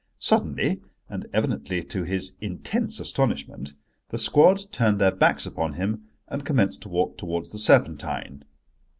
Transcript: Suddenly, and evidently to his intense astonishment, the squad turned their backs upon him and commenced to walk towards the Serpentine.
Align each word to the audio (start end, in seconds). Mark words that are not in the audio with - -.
Suddenly, 0.17 0.81
and 1.09 1.27
evidently 1.31 1.83
to 1.83 2.01
his 2.05 2.33
intense 2.41 2.99
astonishment, 2.99 3.73
the 4.09 4.17
squad 4.17 4.59
turned 4.71 4.97
their 4.99 5.11
backs 5.11 5.45
upon 5.45 5.73
him 5.73 6.05
and 6.27 6.43
commenced 6.43 6.81
to 6.81 6.89
walk 6.89 7.19
towards 7.19 7.51
the 7.51 7.59
Serpentine. 7.59 8.43